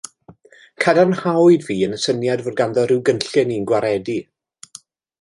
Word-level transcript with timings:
Cadarnhawyd 0.85 1.67
fi 1.69 1.77
yn 1.89 1.95
y 1.99 2.01
syniad 2.05 2.43
fod 2.49 2.57
ganddo 2.63 2.89
ryw 2.93 3.07
gynllun 3.11 3.55
i'n 3.59 3.71
gwaredu. 3.73 4.21